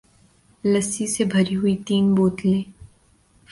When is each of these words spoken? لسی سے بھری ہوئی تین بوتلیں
لسی 0.63 1.07
سے 1.07 1.23
بھری 1.23 1.55
ہوئی 1.55 1.75
تین 1.87 2.13
بوتلیں 2.15 2.63